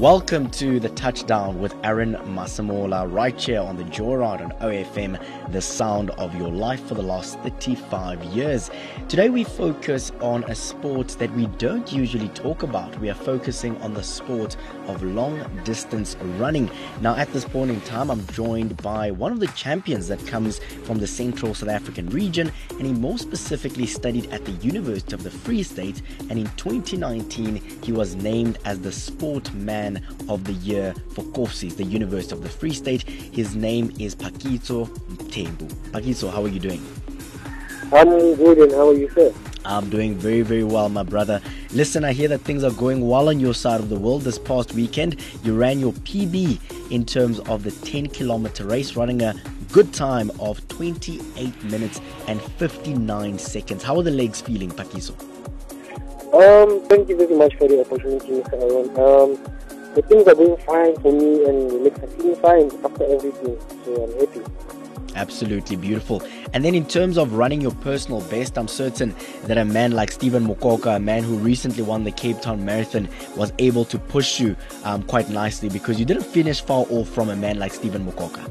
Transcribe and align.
Welcome 0.00 0.50
to 0.50 0.78
the 0.78 0.90
touchdown 0.90 1.58
with 1.58 1.74
Aaron 1.82 2.16
Masemola, 2.26 3.10
right 3.10 3.40
here 3.40 3.62
on 3.62 3.78
the 3.78 3.84
Joyride 3.84 4.42
on 4.42 4.50
OFM, 4.60 5.18
the 5.52 5.62
sound 5.62 6.10
of 6.10 6.34
your 6.34 6.50
life 6.50 6.86
for 6.86 6.92
the 6.92 7.02
last 7.02 7.38
35 7.38 8.22
years. 8.24 8.70
Today 9.08 9.30
we 9.30 9.42
focus 9.42 10.12
on 10.20 10.44
a 10.44 10.54
sport 10.54 11.08
that 11.18 11.32
we 11.32 11.46
don't 11.56 11.90
usually 11.90 12.28
talk 12.28 12.62
about. 12.62 13.00
We 13.00 13.08
are 13.08 13.14
focusing 13.14 13.74
on 13.78 13.94
the 13.94 14.02
sport 14.02 14.58
of 14.86 15.02
long 15.02 15.42
distance 15.64 16.14
running. 16.36 16.70
Now, 17.00 17.16
at 17.16 17.32
this 17.32 17.46
point 17.46 17.70
in 17.70 17.80
time, 17.80 18.10
I'm 18.10 18.26
joined 18.26 18.76
by 18.82 19.10
one 19.12 19.32
of 19.32 19.40
the 19.40 19.48
champions 19.48 20.08
that 20.08 20.24
comes 20.26 20.58
from 20.84 20.98
the 20.98 21.06
central 21.06 21.54
South 21.54 21.70
African 21.70 22.10
region, 22.10 22.52
and 22.72 22.82
he 22.82 22.92
more 22.92 23.16
specifically 23.16 23.86
studied 23.86 24.30
at 24.30 24.44
the 24.44 24.52
University 24.52 25.14
of 25.14 25.22
the 25.22 25.30
Free 25.30 25.62
State. 25.62 26.02
And 26.28 26.38
in 26.38 26.50
2019, 26.56 27.62
he 27.82 27.92
was 27.92 28.14
named 28.14 28.58
as 28.66 28.78
the 28.80 28.92
Sport 28.92 29.54
Man 29.54 29.85
of 30.28 30.44
the 30.44 30.54
Year 30.54 30.94
for 31.14 31.24
Kovsies, 31.26 31.76
the 31.76 31.84
University 31.84 32.34
of 32.34 32.42
the 32.42 32.48
Free 32.48 32.72
State. 32.72 33.02
His 33.02 33.54
name 33.54 33.92
is 33.98 34.14
Pakiso 34.14 34.86
Mthembu. 35.16 35.68
Pakiso, 35.92 36.32
how 36.32 36.42
are 36.42 36.48
you 36.48 36.60
doing? 36.60 36.84
I'm 37.92 38.08
good, 38.34 38.58
and 38.58 38.72
how 38.72 38.88
are 38.88 38.94
you, 38.94 39.08
sir? 39.10 39.32
I'm 39.64 39.88
doing 39.90 40.14
very, 40.16 40.42
very 40.42 40.64
well, 40.64 40.88
my 40.88 41.02
brother. 41.02 41.40
Listen, 41.72 42.04
I 42.04 42.12
hear 42.12 42.28
that 42.28 42.40
things 42.40 42.64
are 42.64 42.72
going 42.72 43.06
well 43.06 43.28
on 43.28 43.40
your 43.40 43.54
side 43.54 43.80
of 43.80 43.88
the 43.88 43.98
world. 43.98 44.22
This 44.22 44.38
past 44.38 44.74
weekend, 44.74 45.20
you 45.44 45.56
ran 45.56 45.78
your 45.78 45.92
PB 45.92 46.90
in 46.90 47.04
terms 47.04 47.40
of 47.40 47.62
the 47.62 47.70
10 47.70 48.08
kilometer 48.08 48.64
race, 48.64 48.96
running 48.96 49.22
a 49.22 49.34
good 49.72 49.92
time 49.92 50.30
of 50.40 50.66
28 50.68 51.64
minutes 51.64 52.00
and 52.28 52.40
59 52.40 53.38
seconds. 53.38 53.82
How 53.82 53.96
are 53.98 54.02
the 54.02 54.10
legs 54.10 54.40
feeling, 54.40 54.70
Pakiso? 54.70 55.14
Um, 56.34 56.82
thank 56.88 57.08
you 57.08 57.16
very 57.16 57.34
much 57.34 57.54
for 57.56 57.68
the 57.68 57.80
opportunity, 57.80 58.28
Mr. 58.28 58.54
Aaron. 58.54 58.90
Um, 58.98 59.38
the 59.96 60.02
things 60.02 60.28
are 60.28 60.34
going 60.34 60.56
fine 60.58 60.94
for 61.00 61.10
me, 61.10 61.44
and 61.46 61.86
are 61.86 62.06
feeling 62.08 62.36
fine 62.36 62.70
after 62.84 63.04
everything, 63.04 63.58
so 63.84 64.04
I'm 64.04 64.20
happy. 64.20 64.42
Absolutely 65.14 65.76
beautiful. 65.76 66.22
And 66.52 66.62
then, 66.62 66.74
in 66.74 66.84
terms 66.84 67.16
of 67.16 67.32
running 67.32 67.62
your 67.62 67.72
personal 67.76 68.20
best, 68.28 68.58
I'm 68.58 68.68
certain 68.68 69.14
that 69.44 69.56
a 69.56 69.64
man 69.64 69.92
like 69.92 70.12
Stephen 70.12 70.46
Mokoka, 70.46 70.96
a 70.96 71.00
man 71.00 71.22
who 71.22 71.38
recently 71.38 71.82
won 71.82 72.04
the 72.04 72.12
Cape 72.12 72.42
Town 72.42 72.62
Marathon, 72.62 73.08
was 73.36 73.54
able 73.58 73.86
to 73.86 73.98
push 73.98 74.38
you 74.38 74.54
um, 74.84 75.02
quite 75.04 75.30
nicely 75.30 75.70
because 75.70 75.98
you 75.98 76.04
didn't 76.04 76.26
finish 76.26 76.60
far 76.60 76.84
off 76.90 77.08
from 77.08 77.30
a 77.30 77.36
man 77.36 77.58
like 77.58 77.72
Stephen 77.72 78.04
Mokoka. 78.04 78.50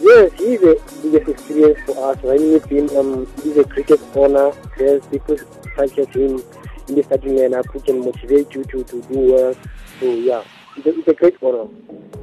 Yes, 0.00 0.32
he's 0.34 0.62
a 0.62 0.76
biggest 1.02 1.28
experience 1.28 1.80
for 1.86 2.12
us. 2.12 2.22
Running 2.22 2.52
with 2.52 2.66
him, 2.66 2.88
um, 2.96 3.26
he's 3.42 3.56
a 3.56 3.64
cricket 3.64 4.00
honor. 4.14 4.52
There's 4.78 5.04
people 5.06 5.38
such 5.74 5.98
as 5.98 6.06
him 6.10 6.40
in 6.88 6.94
the 6.96 7.02
starting 7.02 7.32
lineup 7.32 7.66
who 7.66 7.80
can 7.80 8.00
motivate 8.00 8.54
you 8.54 8.64
to, 8.64 8.84
to 8.84 9.02
do 9.02 9.32
well. 9.32 9.54
So, 10.00 10.06
yeah, 10.06 10.44
it's 10.76 10.86
a, 10.86 10.98
it's 10.98 11.08
a 11.08 11.14
great 11.14 11.36
honor. 11.42 11.68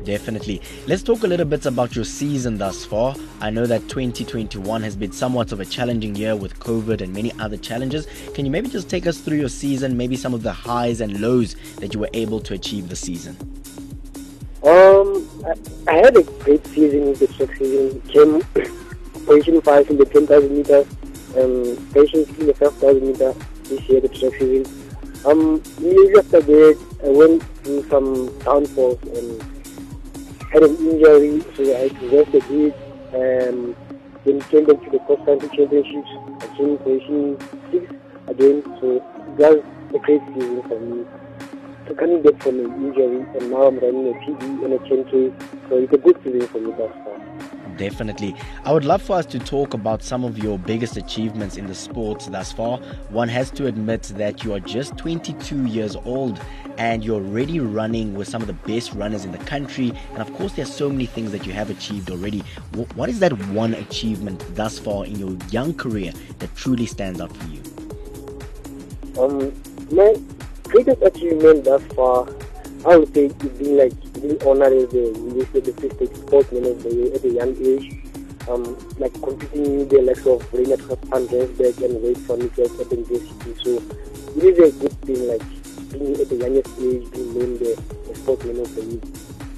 Definitely. 0.04 0.62
Let's 0.88 1.04
talk 1.04 1.24
a 1.24 1.28
little 1.28 1.46
bit 1.46 1.66
about 1.66 1.96
your 1.96 2.06
season 2.06 2.58
thus 2.58 2.86
far. 2.86 3.16
I 3.40 3.50
know 3.50 3.66
that 3.66 3.82
2021 3.88 4.82
has 4.82 4.96
been 4.96 5.12
somewhat 5.12 5.52
of 5.52 5.60
a 5.60 5.66
challenging 5.66 6.16
year 6.16 6.36
with 6.36 6.60
COVID 6.60 7.02
and 7.02 7.14
many 7.14 7.32
other 7.40 7.58
challenges. 7.58 8.08
Can 8.34 8.46
you 8.46 8.52
maybe 8.52 8.70
just 8.70 8.90
take 8.90 9.08
us 9.08 9.20
through 9.20 9.38
your 9.38 9.50
season, 9.50 9.96
maybe 9.96 10.16
some 10.16 10.34
of 10.34 10.44
the 10.44 10.52
highs 10.52 11.02
and 11.02 11.22
lows 11.22 11.56
that 11.78 11.94
you 11.94 12.00
were 12.00 12.10
able 12.14 12.40
to 12.42 12.54
achieve 12.54 12.90
this 12.90 13.00
season? 13.00 13.38
Um, 14.64 15.28
I, 15.46 15.92
I 15.92 15.96
had 15.98 16.18
a 16.18 16.24
great 16.24 16.66
season 16.68 17.04
in 17.10 17.14
the 17.14 17.28
track 17.28 17.56
season. 17.58 18.02
Came 18.02 18.42
position 19.26 19.62
five 19.62 19.90
in 19.90 19.98
the 19.98 20.06
10,000 20.06 20.52
meters, 20.52 20.88
um, 21.38 21.88
position 21.94 22.26
in 22.40 22.48
the 22.48 22.54
5,000 22.54 23.08
meter 23.08 23.36
this 23.72 23.90
year, 23.90 24.02
the 24.02 24.10
track 24.10 24.34
season. 24.38 24.68
Um, 25.26 25.64
immediately 25.78 26.20
after 26.20 26.42
that, 26.42 26.78
I 27.04 27.10
went 27.10 27.44
through 27.64 27.88
some 27.90 28.38
downfalls 28.40 29.00
and 29.04 29.42
had 30.52 30.64
an 30.64 30.76
injury, 30.78 31.42
so 31.56 31.64
I 31.64 31.88
had 31.88 32.00
to 32.00 32.18
rest 32.18 32.36
a 32.36 32.42
bit. 32.52 32.76
Um, 33.16 33.76
then 34.26 34.42
came 34.52 34.66
back 34.66 34.84
to 34.84 34.90
the 34.92 35.00
cross 35.06 35.24
country 35.26 35.50
championships. 35.56 36.10
I 36.42 36.48
came 36.58 36.78
position 36.78 37.38
six 37.72 37.92
again, 38.28 38.62
so 38.80 38.98
it 38.98 39.04
was 39.40 39.64
a 39.96 40.00
great 40.00 40.22
season 40.34 40.62
for 40.64 40.80
me. 40.80 41.06
So 41.88 41.96
coming 41.96 42.22
back 42.22 42.42
from 42.44 42.60
an 42.60 42.72
injury, 42.86 43.26
and 43.38 43.52
now 43.52 43.64
I'm 43.64 43.80
running 43.80 44.10
a 44.10 44.18
PB 44.20 44.66
and 44.66 44.74
a 44.74 44.80
10K, 44.80 45.70
so 45.70 45.78
it's 45.78 45.94
a 45.94 45.98
good 45.98 46.18
season 46.24 46.48
for 46.48 46.60
me. 46.60 47.11
Definitely. 47.78 48.36
I 48.66 48.72
would 48.72 48.86
love 48.86 49.02
for 49.02 49.18
us 49.18 49.26
to 49.28 49.40
talk 49.40 49.74
about 49.74 50.04
some 50.04 50.24
of 50.24 50.38
your 50.38 50.60
biggest 50.60 50.98
achievements 50.98 51.58
in 51.58 51.68
the 51.68 51.76
sport 51.76 52.28
thus 52.30 52.52
far. 52.52 52.78
One 53.10 53.28
has 53.30 53.50
to 53.52 53.68
admit 53.68 54.04
that 54.16 54.44
you 54.44 54.54
are 54.54 54.60
just 54.60 54.98
22 54.98 55.66
years 55.66 55.96
old 55.96 56.40
and 56.78 57.04
you're 57.04 57.22
already 57.22 57.60
running 57.60 58.14
with 58.14 58.28
some 58.28 58.42
of 58.42 58.48
the 58.48 58.54
best 58.54 58.94
runners 58.94 59.26
in 59.26 59.32
the 59.32 59.38
country. 59.40 59.94
And 60.14 60.22
of 60.22 60.34
course, 60.36 60.54
there's 60.54 60.74
so 60.74 60.90
many 60.90 61.06
things 61.06 61.32
that 61.32 61.46
you 61.46 61.54
have 61.54 61.70
achieved 61.70 62.10
already. 62.10 62.44
What 62.96 63.10
is 63.10 63.20
that 63.20 63.34
one 63.48 63.74
achievement 63.74 64.44
thus 64.56 64.80
far 64.80 65.06
in 65.06 65.18
your 65.18 65.38
young 65.50 65.74
career 65.74 66.14
that 66.40 66.56
truly 66.56 66.86
stands 66.86 67.20
out 67.22 67.36
for 67.36 67.48
you? 67.50 67.62
Um, 69.18 69.54
my 69.92 70.16
greatest 70.64 71.02
achievement 71.02 71.66
thus 71.66 71.84
far, 71.94 72.28
I 72.86 72.98
would 72.98 73.14
say, 73.14 73.26
is 73.26 73.34
been 73.34 73.78
like 73.78 74.14
being 74.14 74.42
honored 74.42 74.74
as 74.74 74.90
the 74.90 75.14
the 75.62 75.96
State 75.96 76.16
Sportsman 76.16 76.66
of 76.66 76.84
at 77.16 77.24
a 77.24 77.30
young 77.30 77.56
age. 77.62 77.98
Um, 78.50 78.76
like 78.98 79.14
competing 79.22 79.78
with 79.78 79.90
the 79.92 80.02
likes 80.02 80.26
of 80.26 80.42
Rynhardt 80.52 81.00
van 81.06 81.28
Rensburg 81.28 81.80
and 81.84 82.02
Wayde 82.02 82.18
Niekerk 82.38 82.82
at 82.82 82.90
the 82.90 82.96
university. 82.96 83.54
So 83.64 83.78
it 84.36 84.58
is 84.58 84.76
a 84.76 84.80
good 84.80 84.98
thing, 85.02 85.28
like 85.28 85.46
being 85.92 86.20
at 86.20 86.28
the 86.28 86.36
youngest 86.38 86.74
age, 86.82 87.12
being 87.12 87.34
named 87.38 87.60
the, 87.60 87.78
the 88.08 88.16
Sportsman 88.16 88.60
of 88.60 88.74
the 88.74 88.82
Year. 88.82 89.02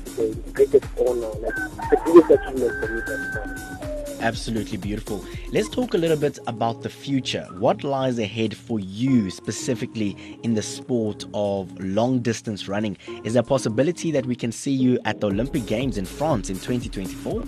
It's 0.06 0.16
the 0.16 0.52
greatest 0.52 0.86
honor, 1.00 1.32
like 1.40 1.56
the 1.56 2.02
biggest 2.06 2.32
achievement 2.32 2.74
for 2.84 2.92
me 2.92 3.02
far. 3.08 4.03
Absolutely 4.24 4.78
beautiful. 4.78 5.22
Let's 5.52 5.68
talk 5.68 5.96
a 5.96 5.98
little 5.98 6.16
bit 6.16 6.40
about 6.48 6.82
the 6.82 6.88
future. 6.88 7.46
What 7.58 7.84
lies 7.84 8.20
ahead 8.20 8.56
for 8.56 8.80
you 8.80 9.30
specifically 9.30 10.40
in 10.44 10.54
the 10.54 10.62
sport 10.62 11.26
of 11.34 11.78
long 11.78 12.20
distance 12.20 12.70
running? 12.70 12.96
Is 13.26 13.34
there 13.34 13.42
a 13.42 13.46
possibility 13.46 14.12
that 14.12 14.26
we 14.26 14.38
can 14.38 14.54
see 14.54 14.72
you 14.72 14.98
at 15.04 15.20
the 15.20 15.28
Olympic 15.28 15.66
Games 15.66 15.98
in 15.98 16.06
France 16.06 16.50
in 16.50 16.56
2024? 16.56 17.44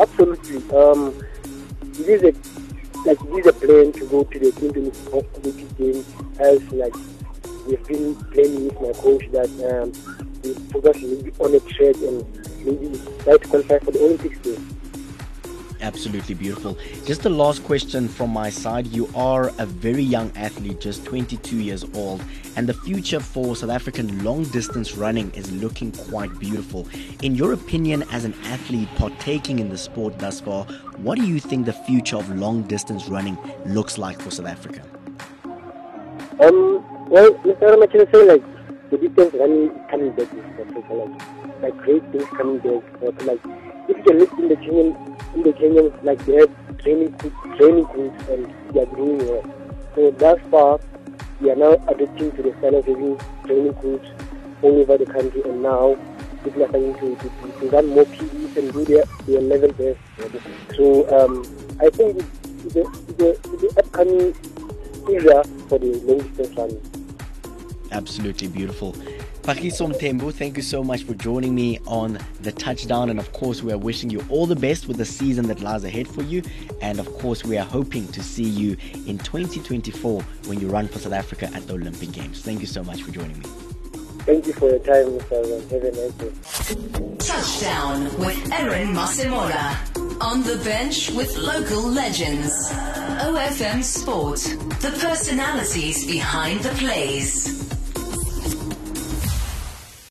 Absolutely. 0.00 0.56
Um, 0.76 1.24
it 1.92 2.08
is 2.08 2.22
a 2.24 2.32
like 3.06 3.20
it 3.20 3.38
is 3.38 3.46
a 3.46 3.52
plan 3.52 3.92
to 3.92 4.06
go 4.06 4.24
to 4.24 4.38
the 4.40 4.50
2024 4.50 5.24
Olympic 5.44 5.78
Games 5.78 6.12
as 6.40 6.72
like 6.72 6.94
we've 7.68 7.86
been 7.86 8.16
planning 8.32 8.64
with 8.64 8.80
my 8.80 8.92
coach 9.00 9.30
that 9.30 9.48
um, 9.70 9.92
we 10.42 10.54
focus 10.72 11.04
on 11.38 11.54
a 11.54 11.60
track 11.60 11.94
and 12.02 12.66
maybe 12.66 13.00
try 13.20 13.36
to 13.36 13.48
qualify 13.48 13.78
for 13.78 13.92
the 13.92 14.00
Olympics. 14.00 14.38
Game. 14.38 14.71
Absolutely 15.82 16.36
beautiful. 16.36 16.78
Just 17.04 17.22
the 17.22 17.30
last 17.30 17.64
question 17.64 18.06
from 18.06 18.30
my 18.30 18.50
side. 18.50 18.86
You 18.86 19.08
are 19.16 19.48
a 19.58 19.66
very 19.66 20.02
young 20.02 20.30
athlete, 20.36 20.80
just 20.80 21.04
22 21.04 21.56
years 21.56 21.84
old, 21.94 22.22
and 22.54 22.68
the 22.68 22.74
future 22.74 23.18
for 23.18 23.56
South 23.56 23.70
African 23.70 24.22
long 24.22 24.44
distance 24.44 24.96
running 24.96 25.32
is 25.32 25.50
looking 25.50 25.90
quite 25.90 26.38
beautiful. 26.38 26.86
In 27.22 27.34
your 27.34 27.52
opinion, 27.52 28.04
as 28.12 28.24
an 28.24 28.34
athlete 28.44 28.88
partaking 28.94 29.58
in 29.58 29.70
the 29.70 29.76
sport 29.76 30.20
thus 30.20 30.40
far, 30.40 30.66
what 30.98 31.18
do 31.18 31.26
you 31.26 31.40
think 31.40 31.66
the 31.66 31.72
future 31.72 32.16
of 32.16 32.30
long 32.30 32.62
distance 32.62 33.08
running 33.08 33.36
looks 33.66 33.98
like 33.98 34.20
for 34.20 34.30
South 34.30 34.46
Africa? 34.46 34.82
Um, 36.38 36.84
well, 37.10 37.32
Mr. 37.42 37.90
Can 37.90 38.12
say 38.12 38.24
like 38.24 38.42
the 38.90 38.98
distance 38.98 39.34
running 39.34 39.70
coming 39.90 40.12
back 40.12 40.32
in 40.32 40.42
South 40.42 40.68
Africa, 40.68 40.94
like, 40.94 41.62
like 41.62 41.76
great 41.78 42.12
things 42.12 42.28
coming 42.36 42.58
back. 42.58 43.00
But, 43.00 43.26
like 43.26 43.71
if 43.88 44.04
can 44.04 44.18
look 44.18 44.32
in 44.38 44.48
the 44.48 44.56
Kenyan 44.56 45.34
in 45.34 45.42
the 45.42 45.52
Kenyans, 45.52 46.04
like 46.04 46.24
they 46.26 46.36
have 46.36 46.50
training 46.78 47.16
training 47.56 47.84
groups 47.84 48.28
and 48.28 48.52
they 48.72 48.80
are 48.82 48.86
doing 48.86 49.18
well. 49.18 49.44
So 49.94 50.10
thus 50.12 50.40
far, 50.50 50.80
we 51.40 51.50
are 51.50 51.56
now 51.56 51.72
adapting 51.88 52.32
to 52.32 52.42
the 52.42 52.52
style 52.58 52.76
of 52.76 52.86
having 52.86 53.18
training 53.44 53.72
groups 53.72 54.08
all 54.62 54.80
over 54.80 54.96
the 54.96 55.06
country, 55.06 55.42
and 55.44 55.62
now 55.62 55.96
people 56.44 56.64
are 56.64 56.68
starting 56.68 56.94
to, 56.94 57.16
to, 57.16 57.60
to, 57.60 57.70
run 57.70 57.88
more 57.88 58.04
PEs 58.04 58.56
and 58.56 58.72
do 58.72 58.84
their, 58.84 59.04
their 59.26 59.40
level 59.40 59.72
best. 59.72 59.98
So 60.76 61.06
um, 61.18 61.42
I 61.80 61.90
think 61.90 62.18
the, 62.72 62.84
the, 63.18 63.38
the 63.58 63.74
upcoming 63.78 64.34
era 65.08 65.44
for 65.68 65.78
the 65.78 65.98
long 66.04 66.18
distance 66.18 66.56
running. 66.56 66.80
Absolutely 67.90 68.48
beautiful. 68.48 68.96
Pakiso 69.42 69.92
Mthembu, 69.92 70.32
thank 70.32 70.56
you 70.56 70.62
so 70.62 70.84
much 70.84 71.02
for 71.02 71.14
joining 71.14 71.52
me 71.52 71.80
on 71.84 72.16
the 72.42 72.52
touchdown. 72.52 73.10
And 73.10 73.18
of 73.18 73.32
course, 73.32 73.60
we 73.60 73.72
are 73.72 73.78
wishing 73.78 74.08
you 74.08 74.24
all 74.28 74.46
the 74.46 74.54
best 74.54 74.86
with 74.86 74.98
the 74.98 75.04
season 75.04 75.48
that 75.48 75.60
lies 75.60 75.82
ahead 75.82 76.06
for 76.06 76.22
you. 76.22 76.44
And 76.80 77.00
of 77.00 77.12
course, 77.18 77.44
we 77.44 77.58
are 77.58 77.64
hoping 77.64 78.06
to 78.12 78.22
see 78.22 78.44
you 78.44 78.76
in 79.04 79.18
2024 79.18 80.22
when 80.46 80.60
you 80.60 80.68
run 80.68 80.86
for 80.86 81.00
South 81.00 81.12
Africa 81.12 81.50
at 81.54 81.66
the 81.66 81.74
Olympic 81.74 82.12
Games. 82.12 82.40
Thank 82.40 82.60
you 82.60 82.68
so 82.68 82.84
much 82.84 83.02
for 83.02 83.10
joining 83.10 83.36
me. 83.40 83.46
Thank 84.20 84.46
you 84.46 84.52
for 84.52 84.70
your 84.70 84.78
time, 84.78 85.06
Mr. 85.06 85.70
Have 85.72 85.82
a 85.82 85.90
nice 85.90 86.12
day. 86.12 87.16
Touchdown 87.18 88.04
with 88.20 88.52
Aaron 88.52 88.94
Masemola 88.94 90.22
On 90.22 90.44
the 90.44 90.62
bench 90.62 91.10
with 91.10 91.36
local 91.36 91.82
legends. 91.82 92.70
OFM 92.72 93.82
Sport. 93.82 94.38
The 94.80 94.96
personalities 95.00 96.06
behind 96.06 96.60
the 96.60 96.70
plays. 96.76 97.71